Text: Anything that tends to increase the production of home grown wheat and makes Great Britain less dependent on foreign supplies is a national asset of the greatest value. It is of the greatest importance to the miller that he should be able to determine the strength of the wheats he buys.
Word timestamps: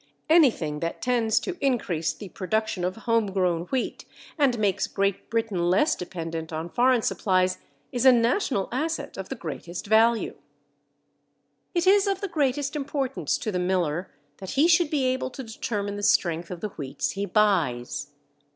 Anything 0.31 0.79
that 0.79 0.99
tends 0.99 1.39
to 1.41 1.63
increase 1.63 2.11
the 2.11 2.29
production 2.29 2.83
of 2.83 2.95
home 3.05 3.27
grown 3.31 3.65
wheat 3.65 4.05
and 4.35 4.57
makes 4.57 4.87
Great 4.87 5.29
Britain 5.29 5.69
less 5.69 5.95
dependent 5.95 6.51
on 6.51 6.69
foreign 6.69 7.03
supplies 7.03 7.59
is 7.91 8.03
a 8.03 8.11
national 8.11 8.67
asset 8.71 9.15
of 9.15 9.29
the 9.29 9.35
greatest 9.35 9.85
value. 9.85 10.33
It 11.75 11.85
is 11.85 12.07
of 12.07 12.19
the 12.19 12.27
greatest 12.27 12.75
importance 12.75 13.37
to 13.37 13.51
the 13.51 13.59
miller 13.59 14.09
that 14.37 14.49
he 14.57 14.67
should 14.67 14.89
be 14.89 15.05
able 15.05 15.29
to 15.29 15.43
determine 15.43 15.97
the 15.97 16.01
strength 16.01 16.49
of 16.49 16.61
the 16.61 16.69
wheats 16.69 17.11
he 17.11 17.27
buys. 17.27 18.07